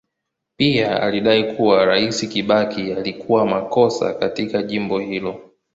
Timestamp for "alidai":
1.03-1.53